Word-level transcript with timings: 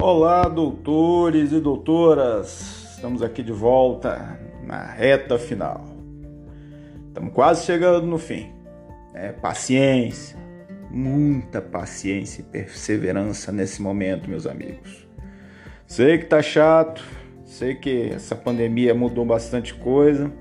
Olá, 0.00 0.48
doutores 0.48 1.50
e 1.50 1.58
doutoras! 1.58 2.94
Estamos 2.94 3.20
aqui 3.20 3.42
de 3.42 3.50
volta 3.50 4.38
na 4.64 4.86
reta 4.86 5.36
final. 5.36 5.84
Estamos 7.08 7.34
quase 7.34 7.66
chegando 7.66 8.06
no 8.06 8.16
fim. 8.16 8.52
É, 9.12 9.32
paciência, 9.32 10.38
muita 10.88 11.60
paciência 11.60 12.42
e 12.42 12.44
perseverança 12.44 13.50
nesse 13.50 13.82
momento, 13.82 14.30
meus 14.30 14.46
amigos. 14.46 15.04
Sei 15.84 16.16
que 16.16 16.26
tá 16.26 16.40
chato, 16.40 17.02
sei 17.44 17.74
que 17.74 18.10
essa 18.10 18.36
pandemia 18.36 18.94
mudou 18.94 19.24
bastante 19.24 19.74
coisa, 19.74 20.32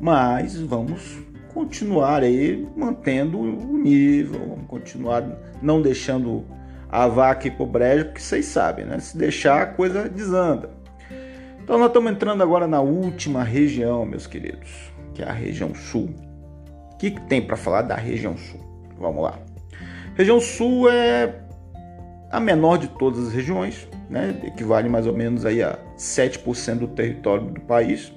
mas 0.00 0.58
vamos 0.58 1.18
continuar 1.52 2.22
aí 2.22 2.66
mantendo 2.74 3.38
o 3.38 3.76
nível, 3.76 4.40
vamos 4.48 4.66
continuar 4.66 5.22
não 5.60 5.82
deixando 5.82 6.46
a 6.92 7.08
vaca 7.08 7.48
ir 7.48 7.52
pro 7.52 7.64
brejo, 7.64 8.04
porque 8.04 8.20
vocês 8.20 8.44
sabem, 8.44 8.84
né? 8.84 8.98
Se 8.98 9.16
deixar, 9.16 9.62
a 9.62 9.66
coisa 9.66 10.10
desanda. 10.10 10.68
Então 11.64 11.78
nós 11.78 11.86
estamos 11.86 12.12
entrando 12.12 12.42
agora 12.42 12.68
na 12.68 12.82
última 12.82 13.42
região, 13.42 14.04
meus 14.04 14.26
queridos, 14.26 14.92
que 15.14 15.22
é 15.22 15.26
a 15.26 15.32
região 15.32 15.74
sul. 15.74 16.10
O 16.92 16.96
que, 16.98 17.12
que 17.12 17.20
tem 17.22 17.40
para 17.40 17.56
falar 17.56 17.82
da 17.82 17.96
região 17.96 18.36
sul? 18.36 18.60
Vamos 18.98 19.22
lá. 19.22 19.38
Região 20.14 20.38
sul 20.38 20.90
é 20.90 21.40
a 22.30 22.38
menor 22.38 22.76
de 22.76 22.88
todas 22.88 23.28
as 23.28 23.32
regiões, 23.32 23.88
né? 24.10 24.38
equivale 24.44 24.88
mais 24.88 25.06
ou 25.06 25.14
menos 25.14 25.46
aí 25.46 25.62
a 25.62 25.78
7% 25.96 26.78
do 26.78 26.88
território 26.88 27.46
do 27.46 27.60
país. 27.62 28.12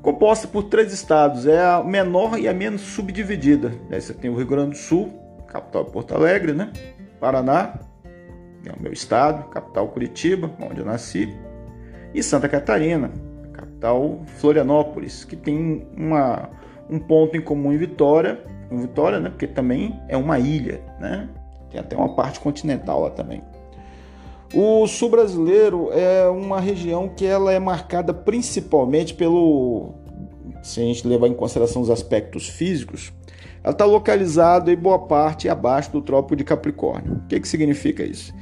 Composta 0.00 0.46
por 0.46 0.64
três 0.64 0.92
estados, 0.92 1.46
é 1.46 1.60
a 1.60 1.82
menor 1.82 2.38
e 2.38 2.46
a 2.46 2.54
menos 2.54 2.82
subdividida. 2.82 3.72
Você 3.90 4.14
tem 4.14 4.30
o 4.30 4.36
Rio 4.36 4.46
Grande 4.46 4.70
do 4.70 4.76
Sul, 4.76 5.12
capital 5.48 5.84
Porto 5.86 6.14
Alegre, 6.14 6.52
né? 6.52 6.70
Paraná, 7.24 7.80
é 8.66 8.70
o 8.78 8.82
meu 8.82 8.92
estado, 8.92 9.48
capital 9.48 9.88
Curitiba, 9.88 10.50
onde 10.60 10.80
eu 10.80 10.84
nasci, 10.84 11.34
e 12.12 12.22
Santa 12.22 12.50
Catarina, 12.50 13.10
capital 13.50 14.20
Florianópolis, 14.36 15.24
que 15.24 15.34
tem 15.34 15.86
uma, 15.96 16.50
um 16.90 16.98
ponto 16.98 17.34
em 17.34 17.40
comum 17.40 17.72
em 17.72 17.78
Vitória, 17.78 18.44
com 18.68 18.78
Vitória, 18.78 19.20
né, 19.20 19.30
porque 19.30 19.46
também 19.46 19.98
é 20.06 20.18
uma 20.18 20.38
ilha, 20.38 20.82
né? 21.00 21.30
Tem 21.70 21.80
até 21.80 21.96
uma 21.96 22.14
parte 22.14 22.40
continental 22.40 23.00
lá 23.00 23.10
também. 23.10 23.42
O 24.52 24.86
sul 24.86 25.08
brasileiro 25.08 25.88
é 25.92 26.28
uma 26.28 26.60
região 26.60 27.08
que 27.08 27.24
ela 27.24 27.50
é 27.54 27.58
marcada 27.58 28.12
principalmente 28.12 29.14
pelo, 29.14 29.94
se 30.62 30.78
a 30.78 30.84
gente 30.84 31.08
levar 31.08 31.28
em 31.28 31.34
consideração 31.34 31.80
os 31.80 31.88
aspectos 31.88 32.50
físicos, 32.50 33.14
ela 33.64 33.72
está 33.72 33.86
localizada 33.86 34.70
em 34.70 34.76
boa 34.76 34.98
parte 34.98 35.48
abaixo 35.48 35.90
do 35.90 36.02
Trópico 36.02 36.36
de 36.36 36.44
Capricórnio. 36.44 37.14
O 37.24 37.28
que, 37.28 37.40
que 37.40 37.48
significa 37.48 38.02
isso? 38.02 38.34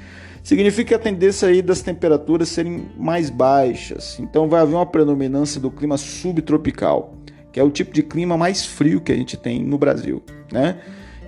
Significa 0.43 0.97
a 0.97 0.99
tendência 0.99 1.47
aí 1.47 1.63
das 1.63 1.81
temperaturas 1.81 2.49
serem 2.49 2.89
mais 2.99 3.31
baixas. 3.31 4.19
Então 4.19 4.49
vai 4.49 4.61
haver 4.61 4.75
uma 4.75 4.85
predominância 4.85 5.61
do 5.61 5.71
clima 5.71 5.97
subtropical, 5.97 7.15
que 7.53 7.61
é 7.61 7.63
o 7.63 7.71
tipo 7.71 7.95
de 7.95 8.03
clima 8.03 8.37
mais 8.37 8.67
frio 8.67 9.01
que 9.01 9.13
a 9.13 9.15
gente 9.15 9.37
tem 9.37 9.63
no 9.63 9.79
Brasil, 9.79 10.21
né? 10.51 10.81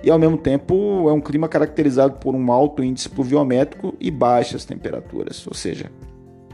E 0.03 0.11
ao 0.11 0.19
mesmo 0.19 0.37
tempo 0.37 1.09
é 1.09 1.13
um 1.13 1.21
clima 1.21 1.47
caracterizado 1.47 2.15
por 2.15 2.35
um 2.35 2.51
alto 2.51 2.83
índice 2.83 3.07
pluviométrico 3.07 3.95
e 3.99 4.11
baixas 4.11 4.65
temperaturas, 4.65 5.47
ou 5.47 5.53
seja, 5.53 5.89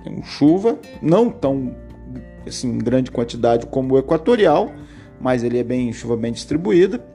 tem 0.03 0.21
chuva, 0.23 0.79
não 1.01 1.29
tão 1.29 1.75
assim, 2.47 2.69
em 2.69 2.77
grande 2.77 3.09
quantidade 3.09 3.65
como 3.65 3.95
o 3.95 3.97
equatorial, 3.97 4.71
mas 5.19 5.43
ele 5.43 5.57
é 5.57 5.63
bem 5.63 5.91
chuva 5.91 6.15
bem 6.15 6.31
distribuída 6.31 7.10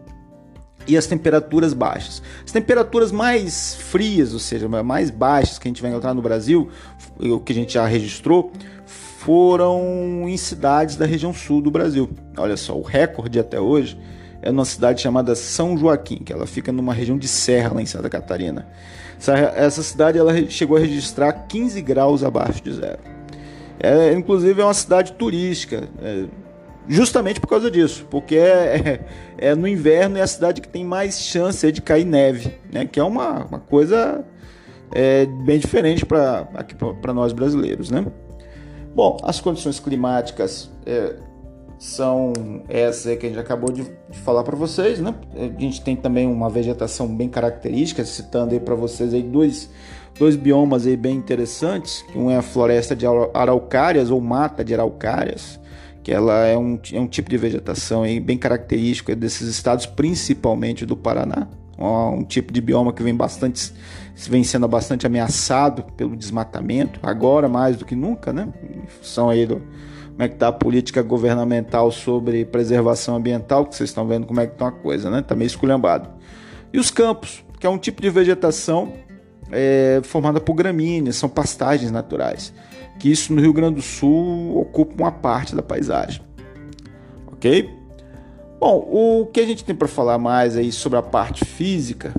e 0.86 0.96
as 0.96 1.06
temperaturas 1.06 1.74
baixas. 1.74 2.22
As 2.44 2.52
temperaturas 2.52 3.10
mais 3.10 3.74
frias, 3.74 4.32
ou 4.32 4.38
seja, 4.38 4.68
mais 4.68 5.10
baixas 5.10 5.58
que 5.58 5.68
a 5.68 5.70
gente 5.70 5.82
vai 5.82 5.90
encontrar 5.90 6.14
no 6.14 6.22
Brasil, 6.22 6.70
o 7.18 7.40
que 7.40 7.52
a 7.52 7.54
gente 7.54 7.74
já 7.74 7.86
registrou, 7.86 8.52
foram 8.84 10.28
em 10.28 10.36
cidades 10.36 10.96
da 10.96 11.04
região 11.04 11.34
sul 11.34 11.60
do 11.60 11.70
Brasil. 11.70 12.08
Olha 12.36 12.56
só, 12.56 12.76
o 12.76 12.82
recorde 12.82 13.40
até 13.40 13.60
hoje 13.60 13.98
é 14.40 14.52
numa 14.52 14.64
cidade 14.64 15.02
chamada 15.02 15.34
São 15.34 15.76
Joaquim, 15.76 16.18
que 16.18 16.32
ela 16.32 16.46
fica 16.46 16.70
numa 16.70 16.94
região 16.94 17.18
de 17.18 17.26
serra 17.26 17.74
lá 17.74 17.82
em 17.82 17.86
Santa 17.86 18.08
Catarina. 18.08 18.68
Essa, 19.56 19.82
cidade 19.82 20.18
ela 20.18 20.32
chegou 20.48 20.76
a 20.76 20.80
registrar 20.80 21.32
15 21.32 21.80
graus 21.82 22.22
abaixo 22.22 22.62
de 22.62 22.72
zero. 22.72 22.98
É, 23.80 24.12
inclusive 24.12 24.60
é 24.60 24.64
uma 24.64 24.74
cidade 24.74 25.12
turística. 25.12 25.88
É, 26.00 26.24
justamente 26.88 27.40
por 27.40 27.48
causa 27.48 27.70
disso, 27.70 28.06
porque 28.10 28.36
é, 28.36 28.76
é, 29.38 29.48
é, 29.48 29.54
no 29.54 29.66
inverno 29.66 30.18
é 30.18 30.22
a 30.22 30.26
cidade 30.26 30.60
que 30.60 30.68
tem 30.68 30.84
mais 30.84 31.20
chance 31.20 31.70
de 31.72 31.82
cair 31.82 32.04
neve, 32.04 32.54
né? 32.72 32.86
Que 32.86 33.00
é 33.00 33.04
uma, 33.04 33.44
uma 33.44 33.58
coisa 33.58 34.24
é, 34.92 35.26
bem 35.26 35.58
diferente 35.58 36.04
para 36.06 37.12
nós 37.14 37.32
brasileiros, 37.32 37.90
né? 37.90 38.06
Bom, 38.94 39.18
as 39.22 39.40
condições 39.40 39.78
climáticas 39.78 40.70
é, 40.86 41.16
são 41.78 42.32
essas 42.68 43.18
que 43.18 43.26
a 43.26 43.28
gente 43.28 43.38
acabou 43.38 43.70
de, 43.70 43.82
de 43.82 44.18
falar 44.20 44.42
para 44.42 44.56
vocês, 44.56 45.00
né? 45.00 45.14
A 45.34 45.60
gente 45.60 45.82
tem 45.82 45.94
também 45.94 46.26
uma 46.26 46.48
vegetação 46.48 47.06
bem 47.06 47.28
característica, 47.28 48.04
citando 48.04 48.54
aí 48.54 48.60
para 48.60 48.74
vocês 48.74 49.12
aí 49.12 49.22
dois 49.22 49.68
dois 50.18 50.34
biomas 50.34 50.86
aí 50.86 50.96
bem 50.96 51.16
interessantes. 51.16 52.04
Um 52.14 52.30
é 52.30 52.36
a 52.36 52.42
floresta 52.42 52.96
de 52.96 53.06
araucárias 53.34 54.10
ou 54.10 54.20
mata 54.20 54.64
de 54.64 54.72
araucárias, 54.72 55.60
que 56.06 56.12
ela 56.12 56.46
é 56.46 56.56
um, 56.56 56.78
é 56.92 57.00
um 57.00 57.08
tipo 57.08 57.28
de 57.28 57.36
vegetação 57.36 58.04
aí 58.04 58.20
bem 58.20 58.38
característico 58.38 59.12
desses 59.16 59.48
estados, 59.48 59.86
principalmente 59.86 60.86
do 60.86 60.96
Paraná. 60.96 61.48
Um 61.76 62.22
tipo 62.22 62.52
de 62.52 62.60
bioma 62.60 62.92
que 62.92 63.02
vem 63.02 63.12
bastante 63.12 63.72
vem 64.28 64.44
sendo 64.44 64.68
bastante 64.68 65.04
ameaçado 65.04 65.82
pelo 65.96 66.16
desmatamento, 66.16 67.00
agora 67.02 67.48
mais 67.48 67.76
do 67.76 67.84
que 67.84 67.96
nunca, 67.96 68.32
né? 68.32 68.48
Em 68.62 68.86
função 68.86 69.28
aí 69.28 69.46
do 69.46 69.56
como 69.56 70.22
é 70.22 70.28
que 70.28 70.36
tá 70.36 70.46
a 70.46 70.52
política 70.52 71.02
governamental 71.02 71.90
sobre 71.90 72.44
preservação 72.44 73.16
ambiental, 73.16 73.66
que 73.66 73.74
vocês 73.74 73.90
estão 73.90 74.06
vendo 74.06 74.28
como 74.28 74.40
é 74.40 74.46
que 74.46 74.54
tá 74.54 74.68
a 74.68 74.72
coisa, 74.72 75.10
né? 75.10 75.22
Tá 75.22 75.34
meio 75.34 75.48
esculhambado. 75.48 76.08
E 76.72 76.78
os 76.78 76.88
campos, 76.88 77.44
que 77.58 77.66
é 77.66 77.68
um 77.68 77.78
tipo 77.78 78.00
de 78.00 78.10
vegetação 78.10 78.92
é, 79.50 80.00
formada 80.04 80.40
por 80.40 80.54
gramíneas, 80.54 81.16
são 81.16 81.28
pastagens 81.28 81.90
naturais 81.90 82.54
que 82.98 83.10
isso 83.10 83.32
no 83.32 83.40
Rio 83.40 83.52
Grande 83.52 83.76
do 83.76 83.82
Sul 83.82 84.58
ocupa 84.58 84.94
uma 85.02 85.12
parte 85.12 85.54
da 85.54 85.62
paisagem. 85.62 86.22
Ok? 87.26 87.70
Bom, 88.58 88.88
o 88.90 89.26
que 89.26 89.40
a 89.40 89.46
gente 89.46 89.64
tem 89.64 89.74
para 89.74 89.88
falar 89.88 90.18
mais 90.18 90.56
aí 90.56 90.72
sobre 90.72 90.98
a 90.98 91.02
parte 91.02 91.44
física, 91.44 92.14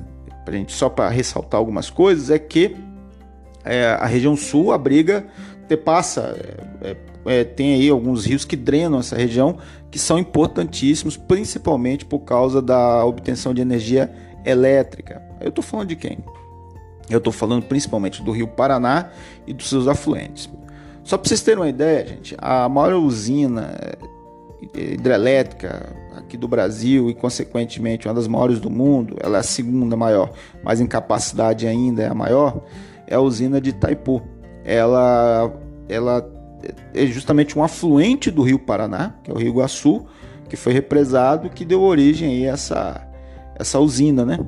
pra 0.45 0.55
gente, 0.55 0.71
só 0.71 0.87
para 0.87 1.09
ressaltar 1.09 1.57
algumas 1.59 1.89
coisas, 1.89 2.29
é 2.29 2.37
que 2.37 2.75
é, 3.65 3.87
a 3.87 4.05
região 4.05 4.35
sul 4.35 4.71
abriga, 4.71 5.25
te 5.67 5.75
passa, 5.75 6.37
é, 6.81 6.95
é, 7.25 7.43
tem 7.43 7.73
aí 7.73 7.89
alguns 7.89 8.25
rios 8.25 8.45
que 8.45 8.55
drenam 8.55 8.99
essa 8.99 9.15
região, 9.15 9.57
que 9.91 9.99
são 9.99 10.17
importantíssimos, 10.17 11.17
principalmente 11.17 12.05
por 12.05 12.19
causa 12.19 12.61
da 12.61 13.03
obtenção 13.03 13.53
de 13.53 13.61
energia 13.61 14.11
elétrica. 14.45 15.21
Eu 15.41 15.49
estou 15.49 15.63
falando 15.63 15.89
de 15.89 15.95
quem? 15.95 16.19
Eu 17.09 17.17
estou 17.17 17.33
falando 17.33 17.63
principalmente 17.63 18.21
do 18.21 18.31
Rio 18.31 18.47
Paraná 18.47 19.09
e 19.45 19.53
dos 19.53 19.69
seus 19.69 19.87
afluentes. 19.87 20.49
Só 21.07 21.17
para 21.17 21.29
vocês 21.29 21.41
terem 21.41 21.61
uma 21.61 21.69
ideia, 21.69 22.05
gente, 22.05 22.35
a 22.37 22.67
maior 22.67 22.95
usina 22.95 23.77
eh, 23.81 24.93
hidrelétrica 24.93 25.95
aqui 26.17 26.35
do 26.35 26.49
Brasil 26.49 27.09
e, 27.09 27.13
consequentemente, 27.13 28.09
uma 28.09 28.13
das 28.13 28.27
maiores 28.27 28.59
do 28.59 28.69
mundo, 28.69 29.15
ela 29.21 29.37
é 29.37 29.39
a 29.39 29.43
segunda 29.43 29.95
maior, 29.95 30.33
mas 30.61 30.81
em 30.81 30.85
capacidade 30.85 31.65
ainda 31.65 32.03
é 32.03 32.07
a 32.09 32.13
maior, 32.13 32.61
é 33.07 33.15
a 33.15 33.21
usina 33.21 33.61
de 33.61 33.69
Itaipu. 33.69 34.21
Ela, 34.65 35.49
ela 35.87 36.29
é 36.93 37.05
justamente 37.05 37.57
um 37.57 37.63
afluente 37.63 38.29
do 38.29 38.41
Rio 38.41 38.59
Paraná, 38.59 39.15
que 39.23 39.31
é 39.31 39.33
o 39.33 39.37
Rio 39.37 39.47
Iguaçu, 39.47 40.05
que 40.49 40.57
foi 40.57 40.73
represado, 40.73 41.49
que 41.49 41.63
deu 41.63 41.83
origem 41.83 42.45
a 42.45 42.51
essa, 42.51 43.07
essa 43.55 43.79
usina, 43.79 44.25
né? 44.25 44.39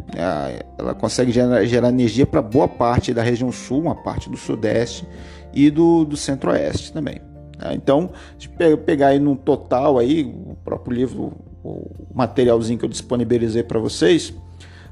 Ela 0.77 0.93
consegue 0.93 1.31
gerar, 1.31 1.63
gerar 1.63 1.87
energia 1.87 2.25
para 2.25 2.41
boa 2.41 2.67
parte 2.67 3.13
da 3.13 3.23
região 3.23 3.49
sul, 3.49 3.79
uma 3.79 3.95
parte 3.95 4.29
do 4.29 4.35
sudeste 4.35 5.07
e 5.53 5.69
do, 5.69 6.05
do 6.05 6.17
centro-oeste 6.17 6.93
também. 6.93 7.21
Né? 7.57 7.73
Então, 7.73 8.11
se 8.37 8.49
pegar 8.77 9.07
aí 9.07 9.19
no 9.19 9.35
total 9.35 9.97
aí, 9.97 10.23
o 10.23 10.55
próprio 10.63 10.95
livro, 10.95 11.33
o 11.63 11.89
materialzinho 12.13 12.79
que 12.79 12.85
eu 12.85 12.89
disponibilizei 12.89 13.63
para 13.63 13.79
vocês, 13.79 14.33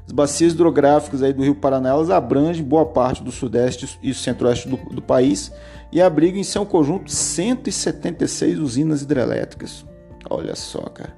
as 0.06 0.12
bacias 0.12 0.54
hidrográficas 0.54 1.22
aí 1.22 1.32
do 1.32 1.42
Rio 1.42 1.54
Paraná 1.54 1.90
elas 1.90 2.10
abrangem 2.10 2.64
boa 2.64 2.86
parte 2.86 3.22
do 3.22 3.30
sudeste 3.30 3.98
e 4.02 4.14
centro-oeste 4.14 4.68
do, 4.68 4.76
do 4.76 5.02
país 5.02 5.52
e 5.92 6.00
abrigam 6.00 6.40
em 6.40 6.44
seu 6.44 6.64
conjunto 6.64 7.10
176 7.10 8.58
usinas 8.58 9.02
hidrelétricas. 9.02 9.84
Olha 10.30 10.54
só, 10.54 10.80
cara. 10.82 11.16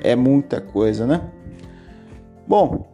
É 0.00 0.16
muita 0.16 0.60
coisa, 0.60 1.06
né? 1.06 1.20
Bom, 2.46 2.91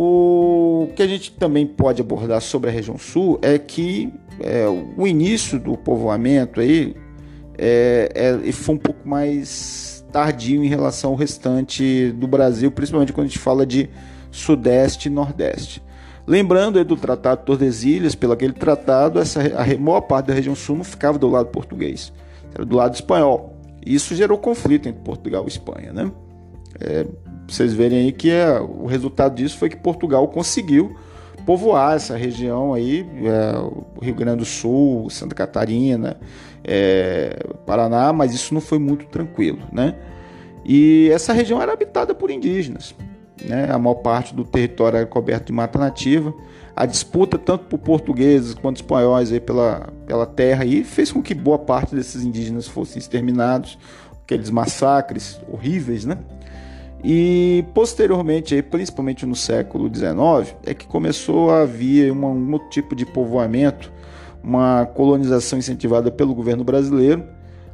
o 0.00 0.90
que 0.94 1.02
a 1.02 1.08
gente 1.08 1.32
também 1.32 1.66
pode 1.66 2.00
abordar 2.00 2.40
sobre 2.40 2.70
a 2.70 2.72
região 2.72 2.96
sul 2.96 3.36
é 3.42 3.58
que 3.58 4.14
é, 4.38 4.64
o 4.96 5.08
início 5.08 5.58
do 5.58 5.76
povoamento 5.76 6.60
aí 6.60 6.94
é, 7.58 8.38
é, 8.46 8.52
foi 8.52 8.76
um 8.76 8.78
pouco 8.78 9.08
mais 9.08 10.06
tardio 10.12 10.62
em 10.62 10.68
relação 10.68 11.10
ao 11.10 11.16
restante 11.16 12.12
do 12.12 12.28
Brasil, 12.28 12.70
principalmente 12.70 13.12
quando 13.12 13.24
a 13.24 13.28
gente 13.28 13.40
fala 13.40 13.66
de 13.66 13.90
sudeste 14.30 15.08
e 15.08 15.10
nordeste. 15.10 15.82
Lembrando 16.24 16.84
do 16.84 16.96
Tratado 16.96 17.40
de 17.40 17.46
Tordesilhas, 17.46 18.14
pelo 18.14 18.34
aquele 18.34 18.52
tratado, 18.52 19.18
essa, 19.18 19.40
a 19.40 19.78
maior 19.80 20.02
parte 20.02 20.26
da 20.26 20.34
região 20.34 20.54
sul 20.54 20.76
não 20.76 20.84
ficava 20.84 21.18
do 21.18 21.28
lado 21.28 21.48
português, 21.48 22.12
era 22.54 22.64
do 22.64 22.76
lado 22.76 22.94
espanhol. 22.94 23.56
Isso 23.84 24.14
gerou 24.14 24.38
conflito 24.38 24.88
entre 24.88 25.02
Portugal 25.02 25.42
e 25.44 25.48
Espanha, 25.48 25.92
né? 25.92 26.12
É, 26.80 27.04
vocês 27.48 27.72
verem 27.72 27.98
aí 27.98 28.12
que 28.12 28.30
é, 28.30 28.60
o 28.60 28.86
resultado 28.86 29.34
disso 29.34 29.56
foi 29.56 29.68
que 29.68 29.76
Portugal 29.76 30.28
conseguiu 30.28 30.94
povoar 31.46 31.96
essa 31.96 32.14
região 32.14 32.74
aí, 32.74 33.08
é, 33.24 34.04
Rio 34.04 34.14
Grande 34.14 34.40
do 34.40 34.44
Sul, 34.44 35.08
Santa 35.08 35.34
Catarina, 35.34 36.18
é, 36.62 37.42
Paraná, 37.64 38.12
mas 38.12 38.34
isso 38.34 38.52
não 38.52 38.60
foi 38.60 38.78
muito 38.78 39.06
tranquilo, 39.06 39.60
né? 39.72 39.94
E 40.62 41.08
essa 41.10 41.32
região 41.32 41.62
era 41.62 41.72
habitada 41.72 42.14
por 42.14 42.30
indígenas, 42.30 42.94
né? 43.42 43.66
A 43.70 43.78
maior 43.78 43.94
parte 43.94 44.34
do 44.34 44.44
território 44.44 44.98
era 44.98 45.06
coberto 45.06 45.46
de 45.46 45.52
mata 45.54 45.78
nativa. 45.78 46.34
A 46.76 46.84
disputa 46.84 47.38
tanto 47.38 47.64
por 47.64 47.78
portugueses 47.78 48.52
quanto 48.52 48.76
espanhóis 48.76 49.32
aí 49.32 49.40
pela, 49.40 49.88
pela 50.06 50.26
terra 50.26 50.64
aí 50.64 50.84
fez 50.84 51.10
com 51.10 51.22
que 51.22 51.34
boa 51.34 51.58
parte 51.58 51.94
desses 51.94 52.22
indígenas 52.22 52.68
fossem 52.68 52.98
exterminados, 52.98 53.78
aqueles 54.22 54.50
massacres 54.50 55.40
horríveis, 55.50 56.04
né? 56.04 56.18
E 57.02 57.64
posteriormente, 57.74 58.60
principalmente 58.62 59.24
no 59.24 59.36
século 59.36 59.88
XIX, 59.92 60.56
é 60.64 60.74
que 60.74 60.86
começou 60.86 61.50
a 61.50 61.62
haver 61.62 62.12
um 62.12 62.52
outro 62.52 62.68
tipo 62.70 62.96
de 62.96 63.06
povoamento, 63.06 63.92
uma 64.42 64.86
colonização 64.86 65.58
incentivada 65.58 66.10
pelo 66.10 66.34
governo 66.34 66.64
brasileiro 66.64 67.24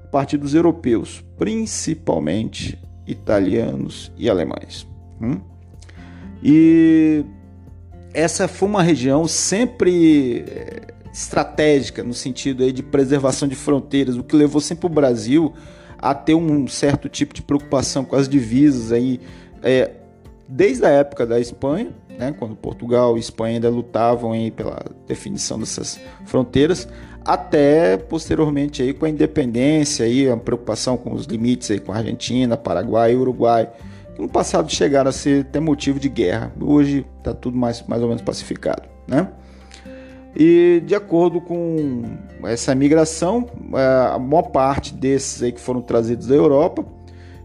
a 0.05 0.09
partir 0.09 0.37
dos 0.37 0.55
europeus, 0.55 1.25
principalmente 1.39 2.79
italianos 3.07 4.13
e 4.17 4.29
alemães. 4.29 4.87
Hum? 5.21 5.41
E 6.43 7.25
essa 8.13 8.47
foi 8.47 8.69
uma 8.69 8.83
região 8.83 9.27
sempre 9.27 10.45
eh, 10.47 10.95
estratégica 11.13 12.03
no 12.03 12.13
sentido 12.13 12.63
aí 12.63 12.73
de 12.73 12.83
preservação 12.83 13.49
de 13.49 13.55
fronteiras, 13.55 14.17
o 14.17 14.23
que 14.23 14.37
levou 14.37 14.61
sempre 14.61 14.87
o 14.87 14.89
Brasil 14.91 15.55
a 16.05 16.13
ter 16.13 16.35
um 16.35 16.69
certo 16.69 17.09
tipo 17.09 17.33
de 17.33 17.41
preocupação 17.41 18.05
com 18.05 18.15
as 18.15 18.29
divisas 18.29 18.93
aí, 18.93 19.19
é, 19.63 19.91
desde 20.47 20.85
a 20.85 20.91
época 20.91 21.25
da 21.25 21.41
Espanha, 21.41 21.89
né, 22.19 22.35
quando 22.39 22.55
Portugal 22.55 23.17
e 23.17 23.21
Espanha 23.21 23.55
ainda 23.55 23.71
lutavam 23.71 24.33
aí 24.33 24.51
pela 24.51 24.85
definição 25.07 25.59
dessas 25.59 25.99
fronteiras, 26.27 26.87
até 27.25 27.97
posteriormente 27.97 28.83
aí 28.83 28.93
com 28.93 29.07
a 29.07 29.09
independência 29.09 30.05
aí 30.05 30.29
a 30.29 30.37
preocupação 30.37 30.99
com 30.99 31.15
os 31.15 31.25
limites 31.25 31.71
aí 31.71 31.81
com 31.81 31.91
a 31.91 31.97
Argentina, 31.97 32.55
Paraguai 32.55 33.15
e 33.15 33.17
Uruguai 33.17 33.71
que 34.15 34.21
no 34.21 34.29
passado 34.29 34.71
chegaram 34.71 35.09
a 35.09 35.13
ser 35.13 35.41
até 35.41 35.59
motivo 35.59 35.99
de 35.99 36.11
guerra. 36.11 36.53
Hoje 36.61 37.07
está 37.19 37.33
tudo 37.33 37.57
mais, 37.57 37.83
mais 37.89 38.03
ou 38.03 38.09
menos 38.09 38.23
pacificado, 38.23 38.83
né? 39.09 39.27
E 40.37 40.83
de 40.85 40.95
acordo 40.95 41.41
com 41.41 42.03
essa 42.45 42.75
migração, 42.75 43.47
é, 43.75 44.15
a 44.15 44.19
maior 44.19 44.43
parte 44.43 44.93
desses 44.93 45.43
aí 45.43 45.53
que 45.53 45.61
foram 45.61 45.81
trazidos 45.81 46.27
da 46.27 46.35
Europa 46.35 46.85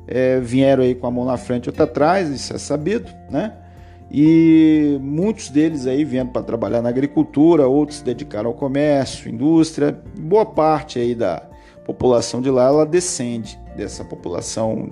é, 0.07 0.39
vieram 0.39 0.83
aí 0.83 0.95
com 0.95 1.05
a 1.05 1.11
mão 1.11 1.23
na 1.23 1.37
frente 1.37 1.67
e 1.67 1.69
outra 1.69 1.83
atrás, 1.83 2.29
isso 2.29 2.53
é 2.53 2.57
sabido, 2.57 3.11
né? 3.29 3.53
E 4.11 4.97
muitos 5.01 5.49
deles 5.49 5.85
aí 5.85 6.03
vieram 6.03 6.29
para 6.29 6.41
trabalhar 6.41 6.81
na 6.81 6.89
agricultura, 6.89 7.67
outros 7.67 7.99
se 7.99 8.03
dedicaram 8.03 8.49
ao 8.49 8.55
comércio, 8.55 9.29
indústria. 9.29 9.95
Boa 10.19 10.47
parte 10.47 10.97
aí 10.97 11.13
da 11.13 11.43
população 11.85 12.41
de 12.41 12.49
lá 12.49 12.65
ela 12.65 12.85
descende 12.87 13.59
dessa 13.77 14.03
população 14.03 14.89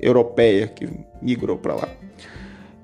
europeia 0.00 0.66
que 0.66 0.88
migrou 1.20 1.58
para 1.58 1.74
lá. 1.74 1.88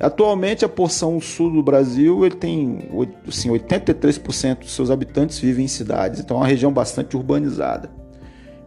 Atualmente, 0.00 0.64
a 0.64 0.68
porção 0.68 1.20
sul 1.20 1.52
do 1.52 1.62
Brasil 1.62 2.24
ele 2.24 2.34
tem 2.34 2.88
assim, 3.28 3.50
83% 3.50 4.60
dos 4.60 4.72
seus 4.72 4.90
habitantes 4.90 5.38
vivem 5.38 5.66
em 5.66 5.68
cidades, 5.68 6.20
então 6.20 6.38
é 6.38 6.40
uma 6.40 6.46
região 6.46 6.72
bastante 6.72 7.16
urbanizada. 7.16 7.90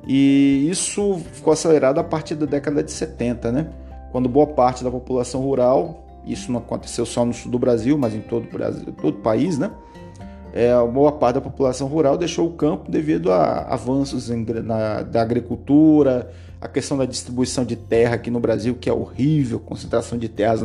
E 0.08 0.68
isso 0.70 1.20
ficou 1.34 1.54
acelerado 1.54 2.00
a 2.00 2.04
partir 2.04 2.36
da 2.36 2.46
década 2.46 2.84
de 2.84 2.92
70, 2.92 3.52
né? 3.52 3.70
quando 4.14 4.30
boa 4.30 4.46
parte 4.46 4.84
da 4.84 4.92
população 4.92 5.42
rural, 5.42 6.06
isso 6.24 6.52
não 6.52 6.60
aconteceu 6.60 7.04
só 7.04 7.26
no 7.26 7.34
sul 7.34 7.52
do 7.52 7.58
Brasil, 7.58 7.98
mas 7.98 8.14
em 8.14 8.22
todo 8.22 8.46
o, 8.46 8.52
Brasil, 8.52 8.94
todo 8.94 9.16
o 9.16 9.22
país, 9.22 9.58
né? 9.58 9.72
É, 10.54 10.72
boa 10.86 11.12
parte 11.12 11.34
da 11.34 11.42
população 11.42 11.88
rural 11.88 12.16
deixou 12.16 12.48
o 12.48 12.52
campo 12.52 12.92
devido 12.92 13.32
a 13.32 13.62
avanços 13.74 14.30
em, 14.30 14.46
na, 14.46 15.02
da 15.02 15.20
agricultura, 15.20 16.30
a 16.63 16.68
questão 16.69 16.98
da 16.98 17.04
distribuição 17.04 17.65
de 17.65 17.75
terra 17.75 18.15
aqui 18.15 18.31
no 18.31 18.39
Brasil, 18.39 18.74
que 18.74 18.89
é 18.89 18.94
horrível, 18.94 19.60
concentração 19.60 20.18
de 20.18 20.30
terras 20.30 20.62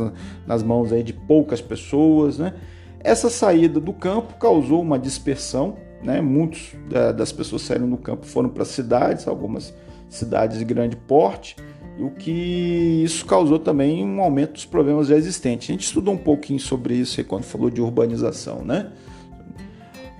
nas 0.47 0.63
mãos 0.63 0.93
aí 0.93 1.03
de 1.03 1.11
poucas 1.11 1.59
pessoas, 1.59 2.37
né? 2.37 2.53
Essa 3.01 3.29
saída 3.29 3.81
do 3.81 3.91
campo 3.91 4.35
causou 4.35 4.81
uma 4.81 4.97
dispersão, 4.97 5.75
né? 6.01 6.21
Muitos 6.21 6.71
das 7.17 7.33
pessoas 7.33 7.63
saíram 7.63 7.89
do 7.89 7.97
campo 7.97 8.25
foram 8.25 8.47
para 8.47 8.63
cidades, 8.63 9.27
algumas 9.27 9.73
cidades 10.07 10.57
de 10.57 10.63
grande 10.63 10.95
porte, 10.95 11.57
e 11.97 12.03
o 12.03 12.11
que 12.11 13.01
isso 13.03 13.25
causou 13.25 13.59
também 13.59 14.05
um 14.05 14.21
aumento 14.21 14.53
dos 14.53 14.65
problemas 14.65 15.07
já 15.07 15.17
existentes. 15.17 15.69
A 15.69 15.73
gente 15.73 15.83
estudou 15.83 16.13
um 16.13 16.17
pouquinho 16.17 16.61
sobre 16.61 16.93
isso 16.93 17.19
aí 17.19 17.25
quando 17.25 17.43
falou 17.43 17.69
de 17.69 17.81
urbanização, 17.81 18.63
né? 18.63 18.89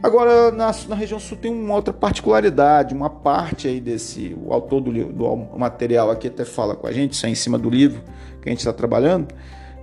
Agora, 0.02 0.50
na, 0.52 0.72
na, 0.88 0.96
região 0.96 1.20
sul 1.20 1.38
tem 1.38 1.52
uma 1.52 1.76
outra 1.76 1.94
particularidade, 1.94 2.94
uma 2.94 3.10
parte 3.10 3.68
aí 3.68 3.82
desse, 3.82 4.36
o 4.42 4.54
autor 4.54 4.80
do, 4.80 4.92
do 4.92 5.36
material 5.58 6.10
aqui 6.10 6.28
até 6.28 6.46
fala 6.46 6.74
com 6.74 6.88
a 6.88 6.92
gente, 6.94 7.14
isso 7.14 7.26
é 7.26 7.30
em 7.30 7.36
cima 7.36 7.58
do 7.58 7.70
livro 7.70 8.02
que 8.42 8.48
a 8.48 8.52
gente 8.52 8.60
está 8.60 8.72
trabalhando, 8.72 9.28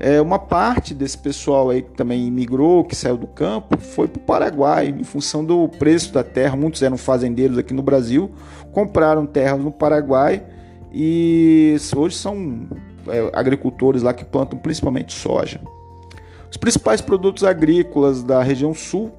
é, 0.01 0.19
uma 0.21 0.39
parte 0.39 0.95
desse 0.95 1.19
pessoal 1.19 1.69
aí 1.69 1.83
que 1.83 1.91
também 1.91 2.27
imigrou, 2.27 2.83
que 2.83 2.97
saiu 2.97 3.19
do 3.19 3.27
campo, 3.27 3.79
foi 3.79 4.09
para 4.09 4.19
o 4.19 4.23
Paraguai, 4.23 4.89
em 4.89 5.05
função 5.05 5.45
do 5.45 5.69
preço 5.69 6.13
da 6.15 6.25
terra, 6.25 6.57
muitos 6.57 6.83
eram 6.83 6.97
fazendeiros 6.97 7.59
aqui 7.59 7.75
no 7.75 7.83
Brasil, 7.83 8.31
compraram 8.73 9.27
terras 9.27 9.61
no 9.61 9.71
Paraguai 9.71 10.43
e 10.91 11.77
hoje 11.95 12.17
são 12.17 12.67
é, 13.09 13.31
agricultores 13.35 14.03
lá 14.03 14.15
que 14.15 14.25
plantam 14.25 14.59
principalmente 14.59 15.13
soja. 15.13 15.61
Os 16.51 16.57
principais 16.57 17.03
produtos 17.03 17.45
agrícolas 17.45 18.23
da 18.23 18.43
região 18.43 18.73
sul 18.73 19.13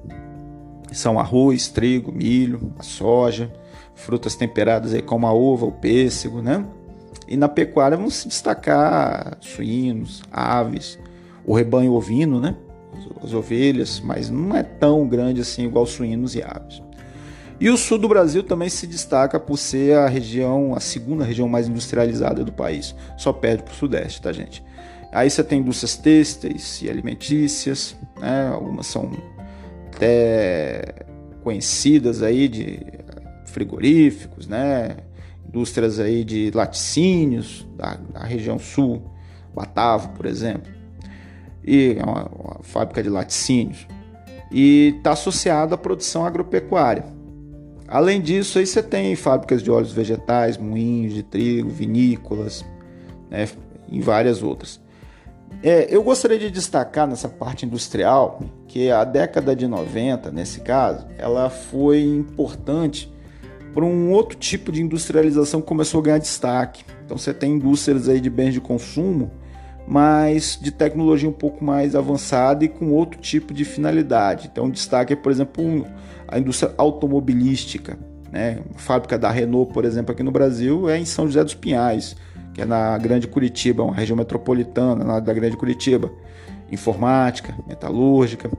são 0.92 1.18
arroz, 1.18 1.68
trigo, 1.68 2.12
milho, 2.12 2.72
soja, 2.80 3.52
frutas 3.94 4.34
temperadas 4.34 4.94
aí 4.94 5.02
como 5.02 5.26
a 5.26 5.32
uva, 5.32 5.66
o 5.66 5.72
pêssego, 5.72 6.40
né? 6.40 6.64
E 7.26 7.36
na 7.36 7.48
pecuária 7.48 7.96
vão 7.96 8.08
se 8.08 8.26
destacar 8.28 9.36
suínos, 9.40 10.22
aves, 10.32 10.98
o 11.44 11.54
rebanho 11.54 11.92
ovino, 11.92 12.40
né? 12.40 12.56
As 13.22 13.32
ovelhas, 13.32 14.00
mas 14.00 14.30
não 14.30 14.56
é 14.56 14.62
tão 14.62 15.06
grande 15.06 15.40
assim 15.40 15.64
igual 15.64 15.84
suínos 15.86 16.34
e 16.34 16.42
aves. 16.42 16.82
E 17.60 17.68
o 17.70 17.76
sul 17.76 17.98
do 17.98 18.08
Brasil 18.08 18.42
também 18.42 18.68
se 18.68 18.86
destaca 18.86 19.38
por 19.40 19.58
ser 19.58 19.96
a 19.96 20.06
região, 20.06 20.74
a 20.74 20.80
segunda 20.80 21.24
região 21.24 21.48
mais 21.48 21.68
industrializada 21.68 22.44
do 22.44 22.52
país. 22.52 22.94
Só 23.16 23.32
perde 23.32 23.64
para 23.64 23.72
o 23.72 23.76
sudeste, 23.76 24.22
tá, 24.22 24.32
gente? 24.32 24.64
Aí 25.10 25.28
você 25.28 25.42
tem 25.42 25.60
indústrias 25.60 25.96
têxteis 25.96 26.80
e 26.82 26.88
alimentícias, 26.88 27.96
né? 28.20 28.48
Algumas 28.52 28.86
são 28.86 29.10
até 29.98 30.94
conhecidas 31.42 32.22
aí 32.22 32.48
de 32.48 32.80
frigoríficos, 33.46 34.46
né? 34.46 34.96
Indústrias 35.46 35.98
aí 35.98 36.22
de 36.22 36.52
laticínios 36.54 37.66
da, 37.76 37.98
da 38.12 38.22
região 38.22 38.58
sul, 38.58 39.02
Batavo, 39.52 40.10
por 40.10 40.26
exemplo, 40.26 40.70
e 41.64 41.96
é 41.98 42.04
uma, 42.04 42.28
uma 42.28 42.60
fábrica 42.62 43.02
de 43.02 43.08
laticínios 43.08 43.88
e 44.52 44.94
está 44.98 45.12
associado 45.12 45.74
à 45.74 45.78
produção 45.78 46.24
agropecuária. 46.24 47.04
Além 47.88 48.20
disso, 48.20 48.58
aí 48.58 48.66
você 48.66 48.82
tem 48.82 49.16
fábricas 49.16 49.62
de 49.62 49.70
óleos 49.70 49.92
vegetais, 49.92 50.56
moinhos 50.58 51.14
de 51.14 51.22
trigo, 51.22 51.70
vinícolas, 51.70 52.64
né, 53.30 53.48
e 53.90 54.00
várias 54.00 54.42
outras. 54.42 54.80
É, 55.62 55.92
eu 55.94 56.02
gostaria 56.02 56.38
de 56.38 56.50
destacar 56.50 57.06
nessa 57.06 57.28
parte 57.28 57.66
industrial 57.66 58.40
que 58.68 58.90
a 58.90 59.02
década 59.02 59.56
de 59.56 59.66
90, 59.66 60.30
nesse 60.30 60.60
caso, 60.60 61.06
ela 61.18 61.50
foi 61.50 62.02
importante 62.02 63.12
para 63.74 63.84
um 63.84 64.12
outro 64.12 64.38
tipo 64.38 64.70
de 64.70 64.80
industrialização 64.80 65.60
que 65.60 65.66
começou 65.66 66.00
a 66.00 66.04
ganhar 66.04 66.18
destaque. 66.18 66.84
Então 67.04 67.18
você 67.18 67.34
tem 67.34 67.54
indústrias 67.54 68.08
aí 68.08 68.20
de 68.20 68.30
bens 68.30 68.52
de 68.52 68.60
consumo, 68.60 69.30
mas 69.86 70.58
de 70.60 70.70
tecnologia 70.70 71.28
um 71.28 71.32
pouco 71.32 71.64
mais 71.64 71.96
avançada 71.96 72.64
e 72.64 72.68
com 72.68 72.92
outro 72.92 73.20
tipo 73.20 73.52
de 73.52 73.64
finalidade. 73.64 74.48
Então 74.50 74.70
destaque 74.70 75.12
é, 75.12 75.16
por 75.16 75.32
exemplo, 75.32 75.86
a 76.28 76.38
indústria 76.38 76.72
automobilística. 76.76 77.98
Né? 78.30 78.60
A 78.74 78.78
fábrica 78.78 79.18
da 79.18 79.30
Renault, 79.30 79.72
por 79.72 79.84
exemplo, 79.84 80.12
aqui 80.12 80.22
no 80.22 80.30
Brasil 80.30 80.88
é 80.88 80.98
em 80.98 81.04
São 81.04 81.26
José 81.26 81.42
dos 81.42 81.54
Pinhais 81.54 82.14
que 82.58 82.62
é 82.62 82.64
na 82.64 82.98
Grande 82.98 83.28
Curitiba, 83.28 83.84
uma 83.84 83.94
região 83.94 84.16
metropolitana 84.16 85.20
da 85.20 85.32
Grande 85.32 85.56
Curitiba. 85.56 86.10
informática, 86.70 87.54
metalúrgica. 87.66 88.50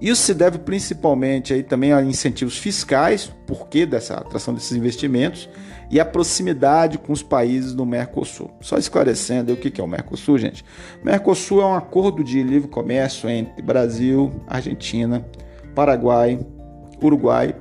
Isso 0.00 0.22
se 0.22 0.34
deve 0.34 0.58
principalmente 0.58 1.52
aí 1.52 1.62
também 1.62 1.92
a 1.92 2.02
incentivos 2.02 2.56
fiscais, 2.56 3.32
porquê 3.46 3.84
dessa 3.84 4.14
atração 4.14 4.54
desses 4.54 4.72
investimentos, 4.72 5.48
e 5.90 5.98
a 5.98 6.04
proximidade 6.04 6.98
com 6.98 7.12
os 7.12 7.22
países 7.22 7.74
do 7.74 7.84
Mercosul. 7.84 8.50
Só 8.60 8.76
esclarecendo 8.76 9.52
o 9.52 9.56
que 9.56 9.80
é 9.80 9.84
o 9.84 9.86
Mercosul, 9.86 10.38
gente. 10.38 10.64
Mercosul 11.02 11.62
é 11.62 11.66
um 11.66 11.74
acordo 11.74 12.22
de 12.22 12.42
livre 12.42 12.68
comércio 12.68 13.28
entre 13.28 13.62
Brasil, 13.62 14.30
Argentina, 14.46 15.24
Paraguai, 15.74 16.38
Uruguai 17.02 17.54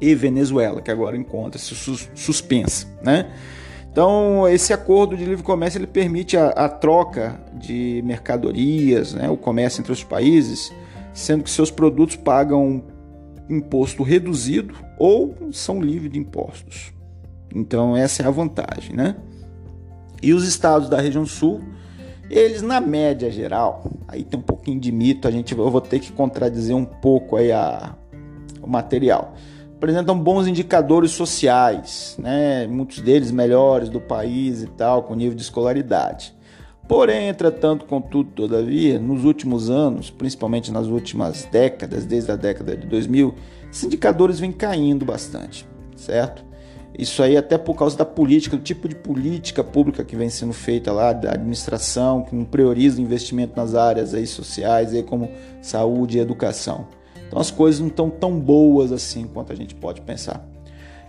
e 0.00 0.14
Venezuela, 0.14 0.80
que 0.80 0.90
agora 0.90 1.16
encontra-se 1.16 1.74
suspensa, 2.14 2.86
né? 3.02 3.26
Então, 3.92 4.48
esse 4.48 4.72
acordo 4.72 5.14
de 5.14 5.22
livre 5.22 5.44
comércio 5.44 5.76
ele 5.76 5.86
permite 5.86 6.34
a, 6.34 6.48
a 6.48 6.66
troca 6.66 7.38
de 7.52 8.00
mercadorias, 8.06 9.12
né, 9.12 9.28
o 9.28 9.36
comércio 9.36 9.82
entre 9.82 9.92
os 9.92 10.02
países, 10.02 10.72
sendo 11.12 11.44
que 11.44 11.50
seus 11.50 11.70
produtos 11.70 12.16
pagam 12.16 12.82
imposto 13.50 14.02
reduzido 14.02 14.74
ou 14.98 15.36
são 15.52 15.82
livres 15.82 16.10
de 16.10 16.18
impostos. 16.18 16.90
Então, 17.54 17.94
essa 17.94 18.22
é 18.22 18.26
a 18.26 18.30
vantagem, 18.30 18.96
né? 18.96 19.14
E 20.22 20.32
os 20.32 20.48
estados 20.48 20.88
da 20.88 20.98
região 20.98 21.26
sul, 21.26 21.60
eles 22.30 22.62
na 22.62 22.80
média 22.80 23.30
geral, 23.30 23.92
aí 24.08 24.24
tem 24.24 24.40
um 24.40 24.42
pouquinho 24.42 24.80
de 24.80 24.90
mito, 24.90 25.28
a 25.28 25.30
gente 25.30 25.52
eu 25.52 25.70
vou 25.70 25.80
ter 25.82 25.98
que 25.98 26.12
contradizer 26.12 26.74
um 26.74 26.86
pouco 26.86 27.36
aí 27.36 27.52
a, 27.52 27.94
o 28.62 28.66
material 28.66 29.34
apresentam 29.82 30.16
bons 30.16 30.46
indicadores 30.46 31.10
sociais, 31.10 32.16
né? 32.16 32.68
muitos 32.68 33.00
deles 33.00 33.32
melhores 33.32 33.88
do 33.88 34.00
país 34.00 34.62
e 34.62 34.68
tal, 34.68 35.02
com 35.02 35.12
nível 35.16 35.34
de 35.34 35.42
escolaridade. 35.42 36.32
Porém, 36.86 37.26
entretanto, 37.26 37.84
contudo, 37.84 38.30
todavia, 38.30 39.00
nos 39.00 39.24
últimos 39.24 39.70
anos, 39.70 40.08
principalmente 40.08 40.70
nas 40.70 40.86
últimas 40.86 41.48
décadas, 41.50 42.06
desde 42.06 42.30
a 42.30 42.36
década 42.36 42.76
de 42.76 42.86
2000, 42.86 43.34
esses 43.72 43.82
indicadores 43.82 44.38
vêm 44.38 44.52
caindo 44.52 45.04
bastante, 45.04 45.66
certo? 45.96 46.44
Isso 46.96 47.20
aí 47.20 47.36
até 47.36 47.58
por 47.58 47.74
causa 47.74 47.98
da 47.98 48.04
política, 48.04 48.56
do 48.56 48.62
tipo 48.62 48.86
de 48.86 48.94
política 48.94 49.64
pública 49.64 50.04
que 50.04 50.14
vem 50.14 50.28
sendo 50.28 50.52
feita 50.52 50.92
lá, 50.92 51.12
da 51.12 51.32
administração, 51.32 52.22
que 52.22 52.36
não 52.36 52.44
prioriza 52.44 53.00
o 53.00 53.02
investimento 53.02 53.54
nas 53.56 53.74
áreas 53.74 54.14
aí 54.14 54.28
sociais, 54.28 54.94
aí 54.94 55.02
como 55.02 55.28
saúde 55.60 56.18
e 56.18 56.20
educação. 56.20 56.86
Então 57.32 57.40
as 57.40 57.50
coisas 57.50 57.80
não 57.80 57.86
estão 57.86 58.10
tão 58.10 58.38
boas 58.38 58.92
assim 58.92 59.24
quanto 59.24 59.54
a 59.54 59.56
gente 59.56 59.74
pode 59.74 60.02
pensar. 60.02 60.46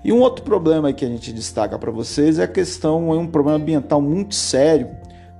E 0.05 0.13
um 0.13 0.21
outro 0.21 0.45
problema 0.45 0.93
que 0.93 1.03
a 1.03 1.07
gente 1.09 1.33
destaca 1.33 1.77
para 1.77 1.91
vocês 1.91 2.39
é 2.39 2.43
a 2.43 2.47
questão, 2.47 3.13
é 3.13 3.17
um 3.17 3.27
problema 3.27 3.57
ambiental 3.57 4.01
muito 4.01 4.33
sério 4.33 4.87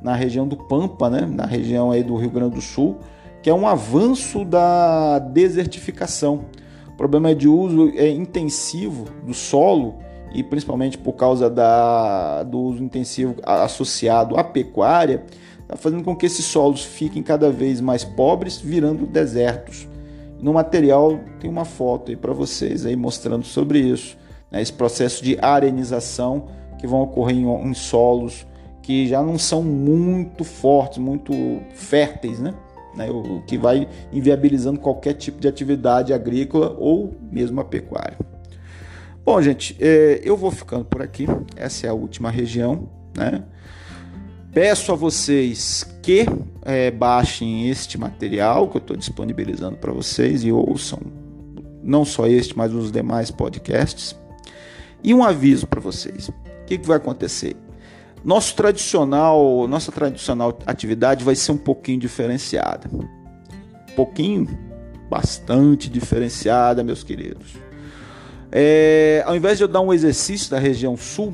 na 0.02 0.14
região 0.14 0.46
do 0.46 0.58
Pampa, 0.58 1.10
né? 1.10 1.22
na 1.22 1.46
região 1.46 1.90
aí 1.90 2.04
do 2.04 2.18
Rio 2.18 2.30
Grande 2.30 2.56
do 2.56 2.62
Sul, 2.62 2.98
que 3.42 3.50
é 3.50 3.54
um 3.54 3.66
avanço 3.66 4.44
da 4.44 5.20
desertificação. 5.20 6.42
O 6.90 6.98
problema 6.98 7.30
é 7.30 7.34
de 7.34 7.48
uso 7.48 7.94
é 7.96 8.10
intensivo 8.10 9.06
do 9.26 9.34
solo 9.34 9.96
e 10.34 10.44
principalmente 10.44 10.98
por 10.98 11.14
causa 11.14 11.50
da, 11.50 12.44
do 12.44 12.60
uso 12.60 12.84
intensivo 12.84 13.36
associado 13.46 14.36
à 14.36 14.44
pecuária, 14.44 15.24
está 15.62 15.78
fazendo 15.78 16.04
com 16.04 16.14
que 16.14 16.26
esses 16.26 16.44
solos 16.44 16.84
fiquem 16.84 17.24
cada 17.24 17.50
vez 17.50 17.80
mais 17.80 18.04
pobres, 18.04 18.58
virando 18.58 19.06
desertos. 19.06 19.93
No 20.44 20.52
material 20.52 21.22
tem 21.40 21.50
uma 21.50 21.64
foto 21.64 22.12
aí 22.12 22.18
para 22.18 22.34
vocês 22.34 22.86
aí 22.86 22.98
mostrando 22.98 23.46
sobre 23.46 23.80
isso, 23.80 24.18
né? 24.52 24.62
esse 24.62 24.74
processo 24.74 25.24
de 25.24 25.38
arenização 25.42 26.48
que 26.78 26.86
vão 26.86 27.02
ocorrer 27.02 27.38
em, 27.38 27.46
em, 27.46 27.74
solos 27.74 28.46
que 28.82 29.08
já 29.08 29.24
não 29.24 29.38
são 29.40 29.64
muito 29.64 30.44
fortes, 30.44 30.98
muito 30.98 31.32
férteis, 31.74 32.42
né? 32.42 32.54
né? 32.94 33.10
O 33.10 33.42
que 33.48 33.58
vai 33.58 33.88
inviabilizando 34.12 34.82
qualquer 34.82 35.14
tipo 35.14 35.40
de 35.40 35.48
atividade 35.48 36.12
agrícola 36.12 36.76
ou 36.78 37.16
mesmo 37.32 37.62
a 37.62 37.64
pecuária. 37.64 38.18
Bom, 39.24 39.42
gente, 39.42 39.78
é, 39.80 40.20
eu 40.26 40.36
vou 40.36 40.52
ficando 40.52 40.84
por 40.84 41.02
aqui. 41.02 41.26
Essa 41.56 41.88
é 41.88 41.90
a 41.90 41.94
última 41.94 42.30
região, 42.30 42.90
né? 43.16 43.46
Peço 44.52 44.92
a 44.92 44.96
vocês 44.96 45.88
que 46.04 46.26
é, 46.64 46.92
baixem 46.92 47.70
este 47.70 47.98
material 47.98 48.68
que 48.68 48.76
eu 48.76 48.82
estou 48.82 48.98
disponibilizando 48.98 49.78
para 49.78 49.92
vocês 49.94 50.44
e 50.44 50.52
ouçam 50.52 51.00
não 51.82 52.04
só 52.06 52.28
este, 52.28 52.56
mas 52.56 52.74
os 52.74 52.92
demais 52.92 53.32
podcasts. 53.32 54.16
E 55.02 55.14
um 55.14 55.24
aviso 55.24 55.66
para 55.66 55.80
vocês: 55.80 56.28
o 56.28 56.34
que, 56.66 56.78
que 56.78 56.86
vai 56.86 56.98
acontecer? 56.98 57.56
Nosso 58.24 58.56
tradicional, 58.56 59.68
nossa 59.68 59.92
tradicional 59.92 60.58
atividade 60.66 61.24
vai 61.24 61.36
ser 61.36 61.54
um 61.54 61.58
pouquinho 61.58 62.00
diferenciada. 62.00 62.90
Um 62.94 63.96
pouquinho, 63.96 64.48
bastante 65.10 65.90
diferenciada, 65.90 66.84
meus 66.84 67.04
queridos. 67.04 67.56
É, 68.52 69.24
ao 69.26 69.36
invés 69.36 69.58
de 69.58 69.64
eu 69.64 69.68
dar 69.68 69.82
um 69.82 69.94
exercício 69.94 70.52
da 70.52 70.60
região 70.60 70.96
sul, 70.96 71.34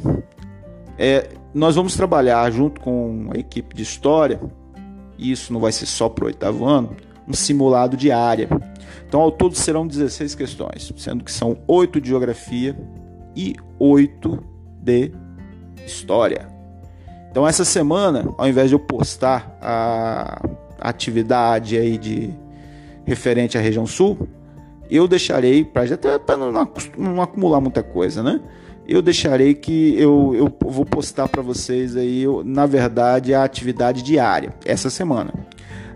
é, 0.98 1.30
nós 1.54 1.76
vamos 1.76 1.96
trabalhar 1.96 2.50
junto 2.52 2.82
com 2.82 3.30
a 3.34 3.38
equipe 3.38 3.76
de 3.76 3.84
história, 3.84 4.40
e 5.20 5.32
isso 5.32 5.52
não 5.52 5.60
vai 5.60 5.72
ser 5.72 5.86
só 5.86 6.08
para 6.08 6.24
o 6.24 6.28
oitavo 6.28 6.66
ano, 6.66 6.96
um 7.28 7.34
simulado 7.34 7.98
de 7.98 8.12
área. 8.12 8.48
Então, 9.06 9.22
ao 9.22 9.32
todo 9.32 9.56
serão 9.56 9.86
16 9.86 10.34
questões, 10.34 10.94
sendo 10.98 11.24
que 11.24 11.32
são 11.32 11.58
8 11.68 12.00
de 12.00 12.10
geografia 12.10 12.76
e 13.36 13.56
8 13.78 14.44
de 14.82 15.12
história. 15.86 16.48
Então, 17.30 17.48
essa 17.48 17.66
semana, 17.66 18.34
ao 18.38 18.48
invés 18.48 18.70
de 18.70 18.76
eu 18.76 18.80
postar 18.80 19.58
a 19.62 20.42
atividade 20.80 21.78
aí 21.78 21.98
de 21.98 22.34
referente 23.06 23.58
à 23.58 23.62
região 23.62 23.86
sul, 23.86 24.28
eu 24.90 25.08
deixarei 25.08 25.64
para 25.64 26.38
não, 26.38 26.52
não 26.98 27.22
acumular 27.22 27.60
muita 27.60 27.84
coisa, 27.84 28.24
né? 28.24 28.40
Eu 28.90 29.02
deixarei 29.02 29.54
que 29.54 29.94
eu, 30.00 30.34
eu 30.36 30.54
vou 30.68 30.84
postar 30.84 31.28
para 31.28 31.44
vocês 31.44 31.96
aí, 31.96 32.24
eu, 32.24 32.44
na 32.44 32.66
verdade, 32.66 33.34
a 33.36 33.44
atividade 33.44 34.02
diária, 34.02 34.54
essa 34.66 34.90
semana. 34.90 35.32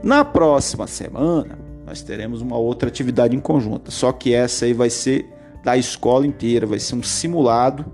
Na 0.04 0.24
próxima 0.24 0.86
semana, 0.86 1.58
nós 1.86 2.04
teremos 2.04 2.42
uma 2.42 2.56
outra 2.56 2.90
atividade 2.90 3.36
em 3.36 3.40
conjunto, 3.40 3.90
só 3.90 4.12
que 4.12 4.34
essa 4.34 4.66
aí 4.66 4.74
vai 4.74 4.92
ser 4.92 5.28
da 5.64 5.76
escola 5.76 6.28
inteira, 6.28 6.68
vai 6.68 6.78
ser 6.78 6.96
um 6.96 7.02
simulado 7.02 7.86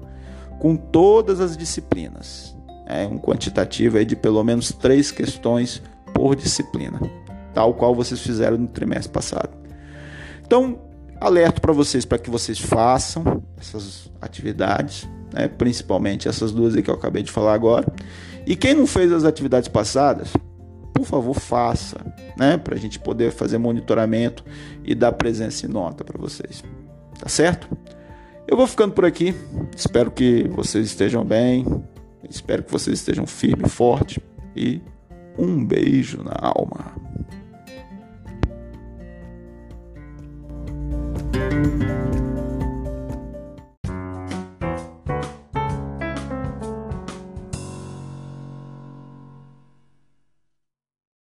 com 0.60 0.76
todas 0.76 1.40
as 1.40 1.56
disciplinas. 1.56 2.56
É 2.86 3.08
um 3.08 3.18
quantitativo 3.18 3.98
aí 3.98 4.06
de 4.06 4.16
pelo 4.16 4.44
menos 4.44 4.72
três 4.74 5.12
questões 5.12 5.82
por 6.14 6.36
disciplina, 6.36 7.00
tal 7.54 7.74
qual 7.74 7.96
vocês 7.96 8.20
fizeram 8.20 8.58
no 8.58 8.68
trimestre 8.68 9.14
passado. 9.14 9.52
Então, 10.46 10.89
Alerto 11.20 11.62
para 11.62 11.74
vocês 11.74 12.06
para 12.06 12.18
que 12.18 12.30
vocês 12.30 12.60
façam 12.60 13.44
essas 13.60 14.10
atividades, 14.22 15.08
né? 15.34 15.48
principalmente 15.48 16.28
essas 16.28 16.52
duas 16.52 16.76
aí 16.76 16.82
que 16.82 16.90
eu 16.90 16.96
acabei 16.96 17.24
de 17.24 17.32
falar 17.32 17.54
agora. 17.54 17.92
E 18.46 18.56
quem 18.56 18.74
não 18.74 18.88
fez 18.88 19.12
as 19.12 19.26
atividades 19.26 19.68
passadas, 19.68 20.32
por 20.94 21.06
favor, 21.06 21.34
faça, 21.34 21.98
né? 22.38 22.58
Para 22.58 22.76
a 22.76 22.78
gente 22.78 23.00
poder 23.00 23.32
fazer 23.32 23.58
monitoramento 23.58 24.44
e 24.84 24.94
dar 24.94 25.12
presença 25.14 25.66
e 25.66 25.70
nota 25.70 26.04
para 26.04 26.20
vocês. 26.20 26.64
Tá 27.18 27.30
certo? 27.30 27.70
Eu 28.48 28.58
vou 28.58 28.68
ficando 28.68 28.94
por 28.94 29.06
aqui. 29.06 29.36
Espero 29.76 30.10
que 30.10 30.48
vocês 30.50 30.88
estejam 30.88 31.24
bem. 31.24 31.66
Espero 32.30 32.64
que 32.64 32.72
vocês 32.72 33.00
estejam 33.00 33.26
firme 33.28 33.64
e 33.66 33.70
forte. 33.70 34.22
E 34.56 34.82
um 35.38 35.64
beijo 35.64 36.24
na 36.24 36.36
alma. 36.36 37.09
Thank 41.70 41.84
you. 41.84 42.09